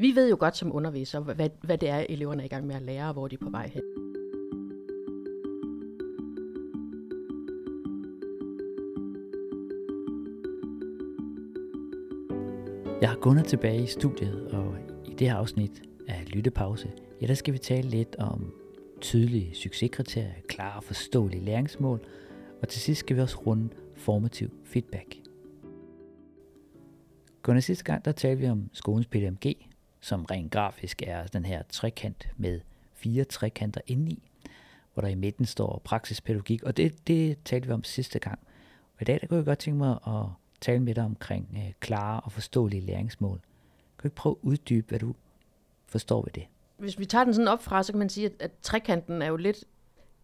[0.00, 2.74] Vi ved jo godt som undervisere, hvad, hvad det er, eleverne er i gang med
[2.74, 3.82] at lære, og hvor de er på vej hen.
[13.00, 14.74] Jeg har Gunnar tilbage i studiet, og
[15.04, 16.90] i det her afsnit af Lyttepause,
[17.20, 18.52] ja, der skal vi tale lidt om
[19.00, 22.00] tydelige succeskriterier, klare og forståelige læringsmål,
[22.62, 25.16] og til sidst skal vi også runde formativ feedback.
[27.42, 29.67] Gunnar, sidste gang der talte vi om skolens PDMG,
[30.00, 32.60] som rent grafisk er den her trekant med
[32.94, 34.30] fire trekanter indeni,
[34.94, 38.38] hvor der i midten står praksispædagogik, og det, det talte vi om sidste gang.
[38.96, 40.24] Og i dag der kunne jeg godt tænke mig at
[40.60, 43.40] tale med dig omkring øh, klare og forståelige læringsmål.
[43.98, 45.14] Kan du ikke prøve at uddybe, hvad du
[45.86, 46.46] forstår ved det?
[46.76, 49.26] Hvis vi tager den sådan op fra, så kan man sige, at, at trekanten er
[49.26, 49.64] jo lidt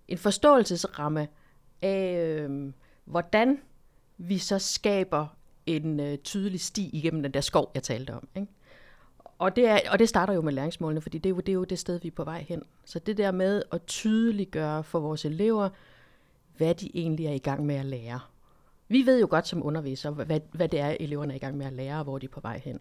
[0.08, 1.28] en forståelsesramme
[1.82, 2.72] af, øh,
[3.04, 3.58] hvordan
[4.18, 5.26] vi så skaber
[5.66, 8.28] en øh, tydelig sti igennem den der skov, jeg talte om.
[8.36, 8.52] Ikke?
[9.38, 11.54] Og, det er, og det starter jo med læringsmålene, fordi det er, jo, det er
[11.54, 12.62] jo det sted, vi er på vej hen.
[12.84, 15.68] Så det der med at tydeliggøre for vores elever,
[16.56, 18.20] hvad de egentlig er i gang med at lære.
[18.88, 21.66] Vi ved jo godt som undervisere, hvad, hvad det er, eleverne er i gang med
[21.66, 22.80] at lære, og hvor de er på vej hen.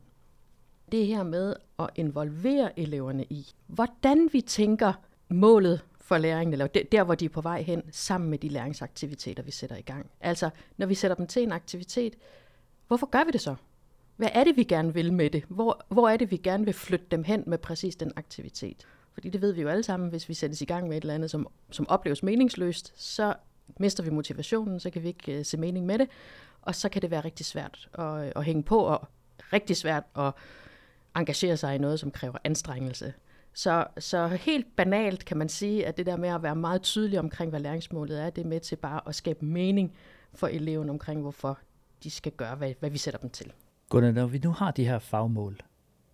[0.91, 4.93] Det her med at involvere eleverne i, hvordan vi tænker
[5.29, 9.43] målet for læringen, eller der, hvor de er på vej hen, sammen med de læringsaktiviteter,
[9.43, 10.09] vi sætter i gang.
[10.21, 12.15] Altså, når vi sætter dem til en aktivitet,
[12.87, 13.55] hvorfor gør vi det så?
[14.15, 15.43] Hvad er det, vi gerne vil med det?
[15.47, 18.87] Hvor, hvor er det, vi gerne vil flytte dem hen med præcis den aktivitet?
[19.13, 21.13] Fordi det ved vi jo alle sammen, hvis vi sættes i gang med et eller
[21.13, 23.33] andet, som, som opleves meningsløst, så
[23.79, 26.07] mister vi motivationen, så kan vi ikke uh, se mening med det,
[26.61, 29.07] og så kan det være rigtig svært at, øh, at hænge på, og
[29.53, 30.33] rigtig svært at
[31.15, 33.13] engagere sig i noget, som kræver anstrengelse.
[33.53, 37.19] Så, så helt banalt kan man sige, at det der med at være meget tydelig
[37.19, 39.93] omkring, hvad læringsmålet er, det er med til bare at skabe mening
[40.33, 41.59] for eleven omkring, hvorfor
[42.03, 43.53] de skal gøre, hvad, hvad vi sætter dem til.
[43.93, 45.57] Gunnar, når vi nu har de her fagmål,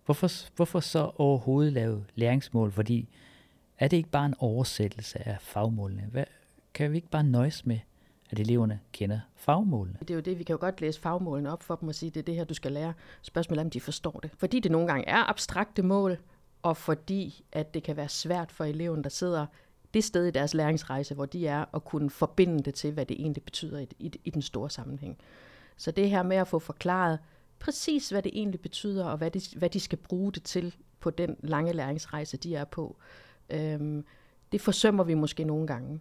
[0.04, 2.72] hvorfor, hvorfor så overhovedet lave læringsmål?
[2.72, 3.08] Fordi
[3.78, 6.08] er det ikke bare en oversættelse af fagmålene?
[6.10, 6.24] Hvad,
[6.74, 7.78] kan vi ikke bare nøjes med,
[8.30, 9.98] at eleverne kender fagmålene?
[10.00, 12.10] Det er jo det, vi kan jo godt læse fagmålene op for dem og sige,
[12.10, 12.92] det er det her, du skal lære.
[13.22, 14.30] Spørgsmålet er, om de forstår det.
[14.38, 16.18] Fordi det nogle gange er abstrakte mål,
[16.62, 19.46] og fordi at det kan være svært for eleven, der sidder
[19.94, 23.20] det sted i deres læringsrejse, hvor de er, at kunne forbinde det til, hvad det
[23.20, 25.18] egentlig betyder i, i, i den store sammenhæng.
[25.76, 27.18] Så det her med at få forklaret
[27.60, 31.10] præcis, hvad det egentlig betyder, og hvad de, hvad de skal bruge det til på
[31.10, 32.96] den lange læringsrejse, de er på,
[33.50, 34.04] øhm,
[34.52, 36.00] det forsømmer vi måske nogle gange.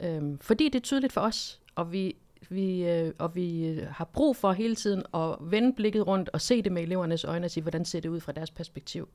[0.00, 2.16] Øhm, fordi det er tydeligt for os, og vi,
[2.48, 6.40] vi, øh, og vi øh, har brug for hele tiden at vende blikket rundt og
[6.40, 9.08] se det med elevernes øjne og sige, hvordan ser det ud fra deres perspektiv.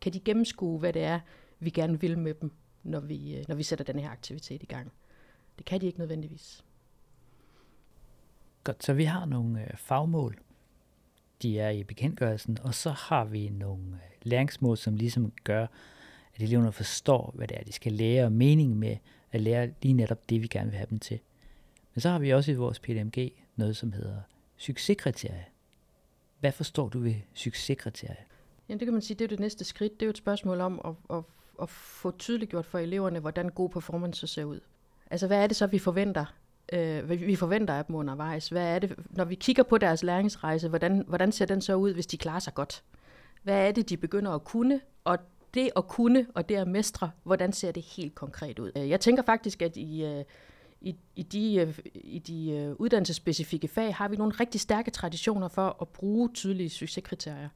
[0.00, 1.20] Kan de gennemskue, hvad det er,
[1.58, 2.50] vi gerne vil med dem,
[2.82, 4.92] når vi, øh, når vi sætter den her aktivitet i gang?
[5.58, 6.64] Det kan de ikke nødvendigvis.
[8.64, 10.38] Godt, så vi har nogle øh, fagmål,
[11.42, 15.66] de er i bekendtgørelsen, og så har vi nogle øh, læringsmål, som ligesom gør,
[16.34, 18.96] at eleverne forstår, hvad det er, de skal lære, og meningen med
[19.32, 21.18] at lære lige netop det, vi gerne vil have dem til.
[21.94, 24.20] Men så har vi også i vores PDMG noget, som hedder
[24.56, 25.44] succeskriterie.
[26.40, 28.24] Hvad forstår du ved succeskriterie?
[28.68, 29.92] Ja, det kan man sige, det er det næste skridt.
[29.92, 31.24] Det er jo et spørgsmål om at, at,
[31.62, 34.60] at få tydeliggjort for eleverne, hvordan god performance ser ud.
[35.10, 36.24] Altså, hvad er det så, vi forventer
[36.72, 38.48] øh, vi forventer af dem undervejs.
[38.48, 41.94] Hvad er det, når vi kigger på deres læringsrejse, hvordan, hvordan ser den så ud,
[41.94, 42.82] hvis de klarer sig godt?
[43.42, 44.80] Hvad er det, de begynder at kunne?
[45.04, 45.18] Og
[45.54, 48.72] det at kunne og det at mestre, hvordan ser det helt konkret ud?
[48.76, 50.24] Øh, jeg tænker faktisk, at i, øh,
[50.80, 55.76] i, i de, øh, i de uddannelsesspecifikke fag har vi nogle rigtig stærke traditioner for
[55.80, 57.48] at bruge tydelige succeskriterier.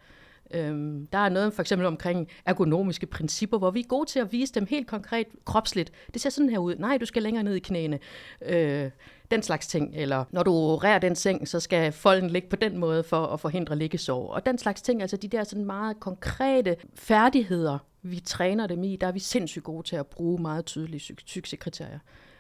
[0.50, 4.32] Øhm, der er noget for eksempel omkring ergonomiske principper, hvor vi er gode til at
[4.32, 5.92] vise dem helt konkret kropsligt.
[6.14, 6.74] Det ser sådan her ud.
[6.76, 7.98] Nej, du skal længere ned i knæene.
[8.42, 8.90] Øh,
[9.30, 9.94] den slags ting.
[9.94, 13.40] Eller når du rører den seng, så skal folden ligge på den måde for at
[13.40, 14.28] forhindre liggesår.
[14.28, 18.96] Og den slags ting, altså de der sådan meget konkrete færdigheder, vi træner dem i,
[18.96, 21.98] der er vi sindssygt gode til at bruge meget tydelige succeskriterier.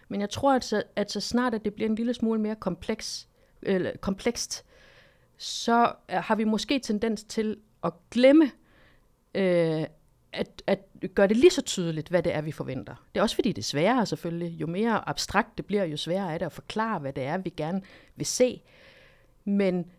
[0.08, 2.54] Men jeg tror, at så, at så snart at det bliver en lille smule mere
[2.54, 3.28] kompleks,
[3.62, 4.64] eller komplekst,
[5.36, 8.50] så øh, har vi måske tendens til at glemme
[9.34, 9.84] øh,
[10.36, 10.78] at, at
[11.14, 12.94] gøre det lige så tydeligt, hvad det er, vi forventer.
[13.14, 14.60] Det er også fordi, det er sværere selvfølgelig.
[14.60, 17.50] Jo mere abstrakt det bliver, jo sværere er det at forklare, hvad det er, vi
[17.50, 17.82] gerne
[18.16, 18.62] vil se.
[19.44, 19.90] Men,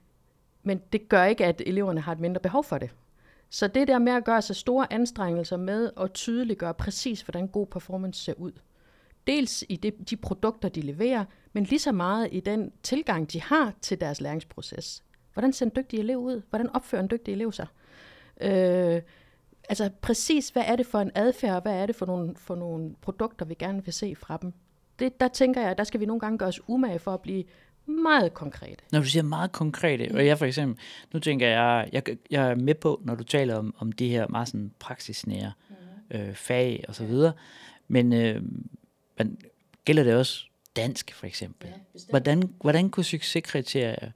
[0.63, 2.89] men det gør ikke, at eleverne har et mindre behov for det.
[3.50, 7.68] Så det der med at gøre sig store anstrengelser med at tydeliggøre præcis, hvordan god
[7.68, 8.51] performance ser ud.
[9.28, 13.42] Dels i det, de produkter, de leverer, men lige så meget i den tilgang, de
[13.42, 15.04] har til deres læringsproces.
[15.38, 16.42] Hvordan ser en dygtig elev ud?
[16.50, 17.68] Hvordan opfører en dygtig elev sig?
[18.42, 19.01] Øh,
[19.69, 22.56] altså præcis, hvad er det for en adfærd, og hvad er det for nogle, for
[22.56, 24.54] nogle produkter, vi gerne vil se fra dem?
[25.00, 27.44] Det, der tænker jeg, der skal vi nogle gange gøre os umage for at blive
[27.86, 28.84] meget konkrete.
[28.92, 32.56] Når du siger meget konkrete, og jeg for eksempel, nu tænker jeg, jeg, jeg er
[32.56, 35.51] med på, når du taler om, om det her meget sådan praksisnære
[36.12, 37.33] øh, fag og så videre,
[37.88, 38.42] men, øh,
[39.18, 39.38] men
[39.86, 40.45] gælder det også
[40.75, 41.69] dansk for eksempel?
[41.69, 44.12] Ja, hvordan, hvordan kunne succeskriterier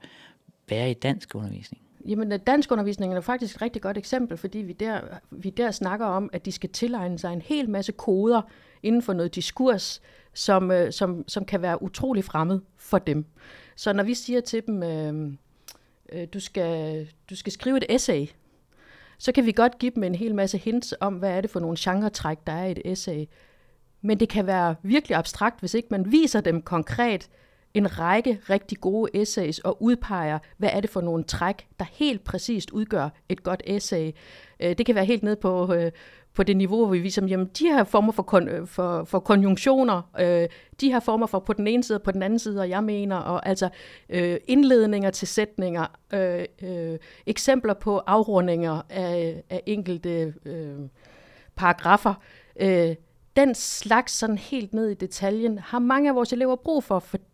[0.76, 1.82] være i dansk undervisning?
[2.08, 5.70] Jamen, øh, dansk undervisning er faktisk et rigtig godt eksempel, fordi vi der, vi der
[5.70, 8.42] snakker om, at de skal tilegne sig en hel masse koder
[8.82, 10.02] inden for noget diskurs,
[10.34, 13.24] som, øh, som, som kan være utrolig fremmed for dem.
[13.76, 15.32] Så når vi siger til dem, øh,
[16.12, 18.26] øh, du, skal, du skal skrive et essay,
[19.18, 21.60] så kan vi godt give dem en hel masse hints om, hvad er det for
[21.60, 23.26] nogle genretræk, der er i et essay.
[24.00, 27.28] Men det kan være virkelig abstrakt, hvis ikke man viser dem konkret
[27.74, 32.24] en række rigtig gode essays og udpeger, hvad er det for nogle træk, der helt
[32.24, 34.12] præcist udgør et godt essay.
[34.60, 35.92] Øh, det kan være helt ned på, øh,
[36.34, 39.18] på det niveau, hvor vi viser, jamen de her former for, kon, øh, for, for
[39.18, 40.48] konjunktioner, øh,
[40.80, 42.84] de her former for på den ene side og på den anden side, og jeg
[42.84, 43.68] mener, og altså
[44.08, 50.78] øh, indledninger til sætninger, øh, øh, eksempler på afrundinger af, af enkelte øh,
[51.56, 52.14] paragrafer.
[52.60, 52.94] Øh,
[53.36, 57.24] den slags sådan helt ned i detaljen har mange af vores elever brug for, fordi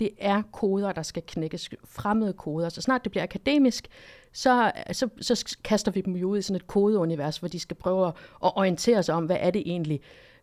[0.00, 2.68] det er koder, der skal knækkes, fremmede koder.
[2.68, 3.88] Så snart det bliver akademisk,
[4.32, 7.76] så, så, så kaster vi dem jo ud i sådan et kodeunivers, hvor de skal
[7.76, 10.00] prøve at orientere sig om, hvad er det egentlig,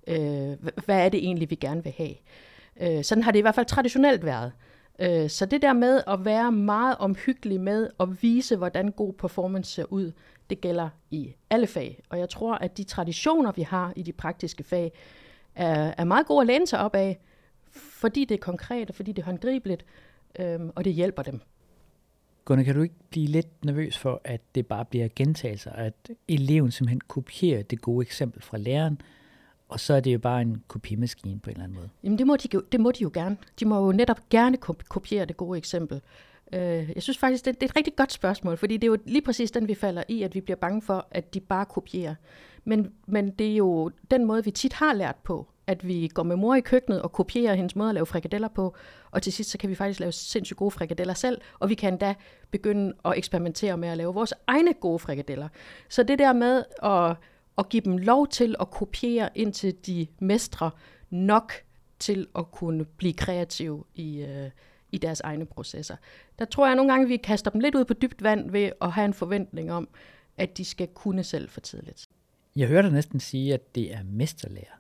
[0.08, 0.54] øh,
[0.86, 2.14] hvad er det egentlig vi gerne vil have.
[2.82, 4.52] Øh, sådan har det i hvert fald traditionelt været.
[5.00, 9.72] Øh, så det der med at være meget omhyggelig med at vise, hvordan god performance
[9.72, 10.12] ser ud,
[10.50, 12.04] det gælder i alle fag.
[12.10, 14.92] Og jeg tror, at de traditioner, vi har i de praktiske fag,
[15.56, 17.20] er, er meget gode at læne sig op af,
[17.78, 19.86] fordi det er konkret, og fordi det er håndgribeligt,
[20.40, 21.42] øh, og det hjælper dem.
[22.46, 26.72] Gunnar, kan du ikke blive lidt nervøs for, at det bare bliver gentagelser, at eleven
[26.72, 29.02] simpelthen kopierer det gode eksempel fra læreren,
[29.70, 31.90] og så er det jo bare en kopimaskine på en eller anden måde?
[32.04, 33.38] Jamen det må de, det må de jo gerne.
[33.60, 34.58] De må jo netop gerne
[34.90, 36.02] kopiere det gode eksempel.
[36.54, 38.98] Øh, jeg synes faktisk, det, det er et rigtig godt spørgsmål, fordi det er jo
[39.06, 42.16] lige præcis den, vi falder i, at vi bliver bange for, at de bare kopierer.
[42.66, 46.24] Men, men det er jo den måde, vi tit har lært på, at vi går
[46.24, 48.76] med mor i køkkenet og kopierer hendes måde at lave frikadeller på,
[49.12, 51.94] og til sidst så kan vi faktisk lave sindssygt gode frikadeller selv, og vi kan
[51.94, 52.16] endda
[52.52, 55.48] begynde at eksperimentere med at lave vores egne gode frikadeller.
[55.90, 57.16] Så det der med at,
[57.58, 60.72] at give dem lov til at kopiere, indtil de mestre
[61.10, 61.54] nok
[62.00, 64.50] til at kunne blive kreative i, øh,
[64.92, 65.96] i deres egne processer.
[66.40, 68.72] Der tror jeg nogle gange, at vi kaster dem lidt ud på dybt vand ved
[68.82, 69.88] at have en forventning om,
[70.38, 72.08] at de skal kunne selv for tidligt.
[72.56, 74.78] Jeg hørte næsten sige, at det er mesterlærer.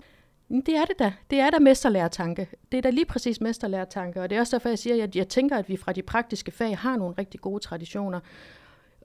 [0.49, 1.13] Det er det da.
[1.29, 2.47] Det er da mesterlærertanke.
[2.71, 5.27] Det er da lige præcis mesterlærertanke, og det er også derfor, jeg siger, at jeg
[5.27, 8.19] tænker, at vi fra de praktiske fag har nogle rigtig gode traditioner.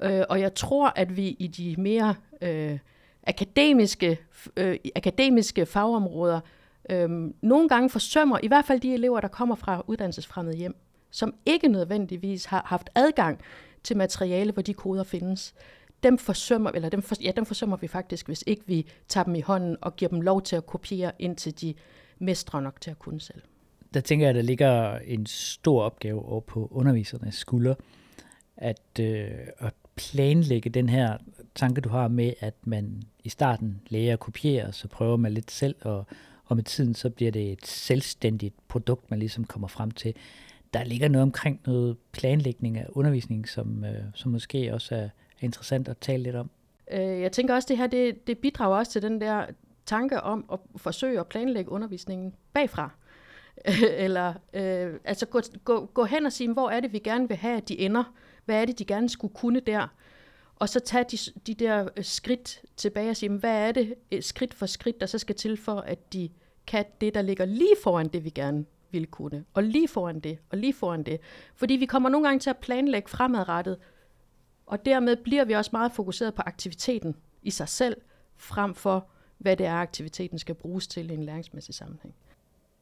[0.03, 2.79] Øh, og jeg tror, at vi i de mere øh,
[3.27, 4.19] akademiske,
[4.57, 6.41] øh, akademiske fagområder
[6.91, 7.09] øh,
[7.43, 10.77] nogle gange forsømmer, i hvert fald de elever, der kommer fra uddannelsesfremmede hjem,
[11.11, 13.41] som ikke nødvendigvis har haft adgang
[13.83, 15.55] til materiale, hvor de koder findes
[16.03, 19.35] dem forsømmer, eller dem, for, ja, dem forsømmer vi faktisk, hvis ikke vi tager dem
[19.35, 21.75] i hånden og giver dem lov til at kopiere, indtil de
[22.19, 23.43] mestrer nok til at kunne selv.
[23.95, 27.75] Der tænker jeg, at der ligger en stor opgave over på undervisernes skuldre,
[28.57, 31.17] at, øh, at planlægge den her
[31.55, 35.51] tanke, du har med, at man i starten lærer at kopiere, så prøver man lidt
[35.51, 36.07] selv, og,
[36.45, 40.15] og med tiden så bliver det et selvstændigt produkt, man ligesom kommer frem til.
[40.75, 45.09] Der ligger noget omkring noget planlægning af undervisning, som, øh, som måske også er,
[45.43, 46.51] interessant at tale lidt om.
[46.93, 49.47] Øh, jeg tænker også, at det her det, det bidrager også til den der
[49.87, 52.91] tanke om at forsøge at planlægge undervisningen bagfra.
[54.05, 57.37] Eller øh, altså gå, gå, gå hen og sige, hvor er det, vi gerne vil
[57.37, 58.15] have, at de ender?
[58.45, 59.89] Hvad er det, de gerne skulle kunne der?
[60.57, 64.23] Og så tage de, de der øh, skridt tilbage og sige, hvad er det øh,
[64.23, 66.29] skridt for skridt, der så skal til for, at de
[66.67, 69.45] kan det, der ligger lige foran det, vi gerne vil kunne.
[69.55, 71.21] Og lige foran det, og lige foran det.
[71.55, 73.79] Fordi vi kommer nogle gange til at planlægge fremadrettet,
[74.73, 77.97] og dermed bliver vi også meget fokuseret på aktiviteten i sig selv,
[78.37, 79.07] frem for
[79.39, 82.15] hvad det er, aktiviteten skal bruges til i en læringsmæssig sammenhæng.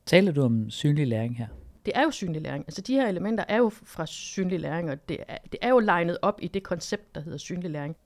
[0.06, 1.47] Taler du om synlig læring her?
[1.87, 2.64] Det er jo synlig læring.
[2.66, 5.78] Altså de her elementer er jo fra synlig læring, og det er, det er jo
[5.78, 7.97] legnet op i det koncept, der hedder synlig læring.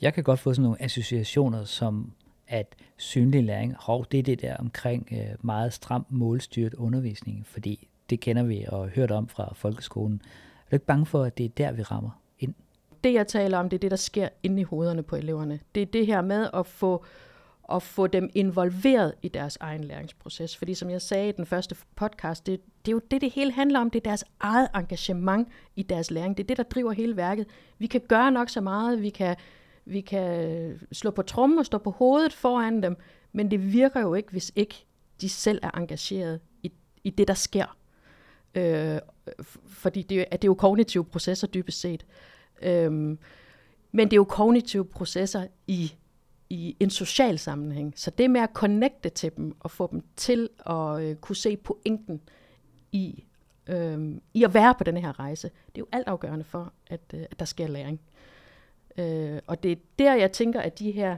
[0.00, 2.12] Jeg kan godt få sådan nogle associationer som,
[2.48, 7.88] at synlig læring, hov, det er det der omkring øh, meget stram målstyret undervisning, fordi
[8.10, 10.22] det kender vi og hørt om fra folkeskolen.
[10.66, 12.21] Er du ikke bange for, at det er der, vi rammer?
[13.04, 15.60] Det, jeg taler om, det er det, der sker inde i hovederne på eleverne.
[15.74, 17.04] Det er det her med at få,
[17.72, 20.56] at få dem involveret i deres egen læringsproces.
[20.56, 23.52] Fordi som jeg sagde i den første podcast, det, det er jo det, det hele
[23.52, 23.90] handler om.
[23.90, 26.36] Det er deres eget engagement i deres læring.
[26.36, 27.46] Det er det, der driver hele værket.
[27.78, 29.02] Vi kan gøre nok så meget.
[29.02, 29.36] Vi kan,
[29.84, 32.96] vi kan slå på trommen og stå på hovedet foran dem.
[33.32, 34.86] Men det virker jo ikke, hvis ikke
[35.20, 36.72] de selv er engageret i,
[37.04, 37.76] i det, der sker.
[38.54, 38.98] Øh,
[39.66, 42.06] fordi det, at det er jo kognitive processer dybest set.
[42.62, 43.18] Øhm,
[43.92, 45.92] men det er jo kognitive processer i,
[46.50, 47.92] i en social sammenhæng.
[47.96, 51.56] Så det med at connecte til dem og få dem til at øh, kunne se
[51.56, 52.20] pointen
[52.92, 53.24] i,
[53.66, 57.22] øh, i at være på den her rejse, det er jo altafgørende for, at, øh,
[57.30, 58.00] at der sker læring.
[58.98, 61.16] Øh, og det er der, jeg tænker, at de her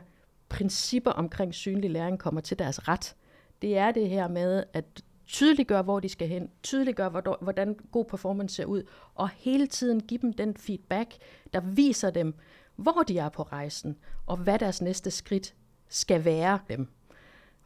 [0.49, 3.17] principper omkring synlig læring kommer til deres ret.
[3.63, 4.85] Det er det her med at
[5.26, 8.83] tydeliggøre, hvor de skal hen, tydeliggøre, hvordan god performance ser ud,
[9.14, 11.14] og hele tiden give dem den feedback,
[11.52, 12.35] der viser dem,
[12.76, 15.54] hvor de er på rejsen, og hvad deres næste skridt
[15.88, 16.88] skal være dem.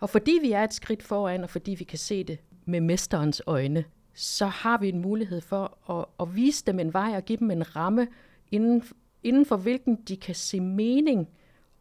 [0.00, 3.42] Og fordi vi er et skridt foran, og fordi vi kan se det med mesterens
[3.46, 3.84] øjne,
[4.14, 7.50] så har vi en mulighed for at, at vise dem en vej og give dem
[7.50, 8.08] en ramme,
[8.50, 8.82] inden,
[9.22, 11.28] inden for hvilken de kan se mening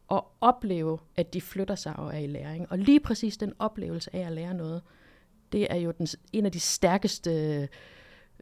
[0.07, 2.71] og opleve, at de flytter sig og er i læring.
[2.71, 4.81] Og lige præcis den oplevelse af at lære noget,
[5.51, 7.31] det er jo den, en af de stærkeste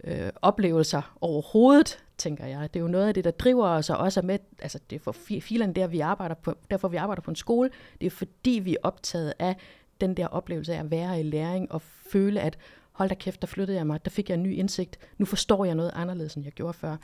[0.03, 2.73] øh, oplevelser overhovedet, tænker jeg.
[2.73, 4.95] Det er jo noget af det, der driver os og også er med, altså det
[4.95, 7.69] er for filerne der, vi arbejder på, derfor vi arbejder på en skole,
[8.01, 9.55] det er fordi vi er optaget af
[10.01, 12.57] den der oplevelse af at være i læring og føle, at
[12.91, 15.65] hold da kæft, der flyttede jeg mig, der fik jeg en ny indsigt, nu forstår
[15.65, 16.97] jeg noget anderledes, end jeg gjorde før.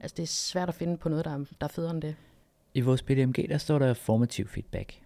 [0.00, 2.16] Altså det er svært at finde på noget, der er, der er federe end det.
[2.74, 5.00] I vores BDMG, der står der formativ feedback.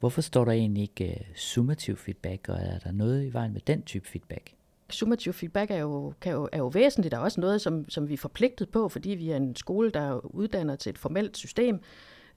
[0.00, 3.60] Hvorfor står der egentlig ikke uh, summativ feedback, og er der noget i vejen med
[3.60, 4.54] den type feedback?
[4.90, 7.12] Summativ feedback er jo, kan jo, er jo væsentligt.
[7.12, 9.90] Der er også noget, som, som vi er forpligtet på, fordi vi er en skole,
[9.90, 11.80] der uddanner til et formelt system.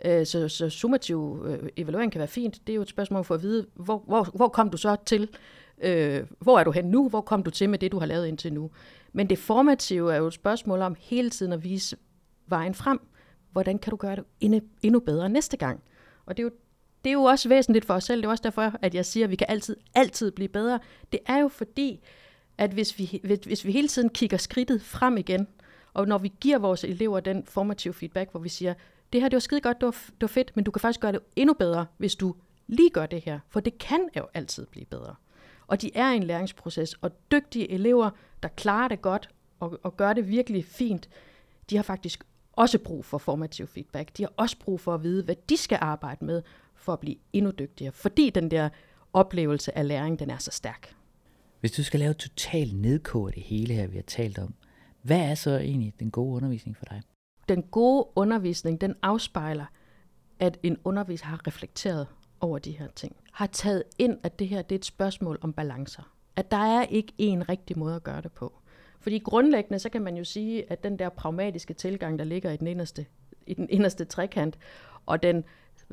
[0.05, 2.67] Øh, så, så summativ øh, evaluering kan være fint.
[2.67, 5.29] Det er jo et spørgsmål for at vide, hvor, hvor, hvor kom du så til?
[5.81, 7.09] Øh, hvor er du hen nu?
[7.09, 8.71] Hvor kom du til med det, du har lavet indtil nu?
[9.13, 11.97] Men det formative er jo et spørgsmål om hele tiden at vise
[12.47, 12.99] vejen frem.
[13.51, 15.83] Hvordan kan du gøre det endnu, endnu bedre næste gang?
[16.25, 16.51] Og det er jo
[17.03, 18.21] det er jo også væsentligt for os selv.
[18.21, 20.79] Det er også derfor, at jeg siger, at vi kan altid, altid blive bedre.
[21.11, 21.99] Det er jo fordi,
[22.57, 25.47] at hvis vi, hvis vi hele tiden kigger skridtet frem igen,
[25.93, 28.73] og når vi giver vores elever den formative feedback, hvor vi siger,
[29.13, 30.99] det her det var skide godt, det var, det var fedt, men du kan faktisk
[30.99, 32.35] gøre det endnu bedre, hvis du
[32.67, 33.39] lige gør det her.
[33.49, 35.15] For det kan jo altid blive bedre.
[35.67, 38.09] Og de er i en læringsproces, og dygtige elever,
[38.43, 39.29] der klarer det godt
[39.59, 41.09] og, og gør det virkelig fint,
[41.69, 44.17] de har faktisk også brug for formativ feedback.
[44.17, 46.41] De har også brug for at vide, hvad de skal arbejde med
[46.83, 48.69] for at blive endnu dygtigere, fordi den der
[49.13, 50.95] oplevelse af læring, den er så stærk.
[51.59, 54.53] Hvis du skal lave total nedkog af det hele her, vi har talt om,
[55.01, 57.01] hvad er så egentlig den gode undervisning for dig?
[57.49, 59.65] Den gode undervisning, den afspejler,
[60.39, 62.07] at en underviser har reflekteret
[62.39, 63.15] over de her ting.
[63.31, 66.13] Har taget ind, at det her det er et spørgsmål om balancer.
[66.35, 68.53] At der er ikke en rigtig måde at gøre det på.
[68.99, 72.57] Fordi grundlæggende, så kan man jo sige, at den der pragmatiske tilgang, der ligger i
[72.57, 73.05] den inderste,
[73.47, 74.57] i den inderste trekant,
[75.05, 75.43] og den,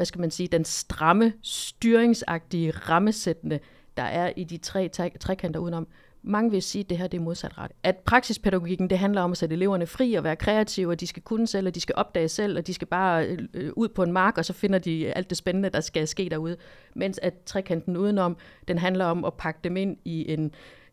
[0.00, 3.60] hvad skal man sige, den stramme, styringsagtige, rammesættende,
[3.96, 4.88] der er i de tre
[5.20, 5.86] trekanter udenom,
[6.22, 7.70] mange vil sige, at det her det er modsat ret.
[7.82, 11.22] At praksispædagogikken, det handler om at sætte eleverne fri og være kreative, og de skal
[11.22, 14.02] kunne selv, og de skal opdage selv, og de skal bare øh, øh ud på
[14.02, 16.56] en mark, og så finder de alt det spændende, der skal ske derude.
[16.94, 18.36] Mens at trekanten udenom,
[18.68, 20.52] den handler om at pakke dem ind i en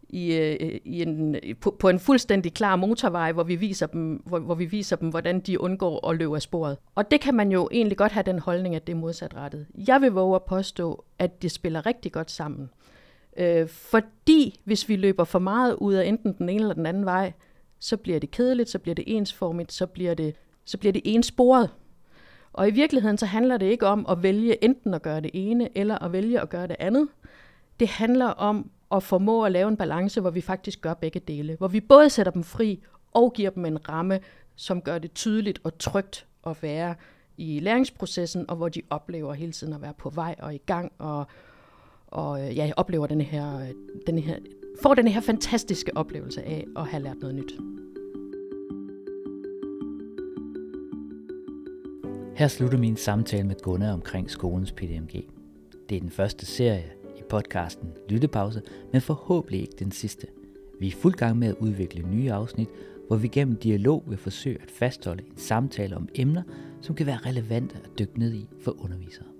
[0.09, 4.21] i, øh, i en, øh, på, på en fuldstændig klar motorvej, hvor vi, viser dem,
[4.25, 6.77] hvor, hvor vi viser dem, hvordan de undgår at løbe af sporet.
[6.95, 9.67] Og det kan man jo egentlig godt have den holdning, at det er modsatrettet.
[9.87, 12.69] Jeg vil våge at påstå, at det spiller rigtig godt sammen.
[13.37, 17.05] Øh, fordi hvis vi løber for meget ud af enten den ene eller den anden
[17.05, 17.33] vej,
[17.79, 20.35] så bliver det kedeligt, så bliver det ensformigt, så bliver det,
[20.65, 21.69] så bliver det ensporet.
[22.53, 25.77] Og i virkeligheden så handler det ikke om at vælge enten at gøre det ene,
[25.77, 27.07] eller at vælge at gøre det andet.
[27.79, 31.55] Det handler om at formå at lave en balance, hvor vi faktisk gør begge dele.
[31.55, 34.19] Hvor vi både sætter dem fri og giver dem en ramme,
[34.55, 36.95] som gør det tydeligt og trygt at være
[37.37, 40.91] i læringsprocessen, og hvor de oplever hele tiden at være på vej og i gang,
[40.97, 41.25] og,
[42.07, 43.73] og øh, ja, oplever den her,
[44.07, 44.35] den her,
[44.81, 47.53] får den her fantastiske oplevelse af at have lært noget nyt.
[52.35, 55.25] Her slutter min samtale med Gunnar omkring skolens PDMG.
[55.89, 56.96] Det er den første serie
[57.29, 60.27] podcasten Lyttepause, men forhåbentlig ikke den sidste.
[60.79, 62.67] Vi er fuld gang med at udvikle nye afsnit,
[63.07, 66.43] hvor vi gennem dialog vil forsøge at fastholde en samtale om emner,
[66.81, 69.36] som kan være relevante at dykke ned i for undervisere.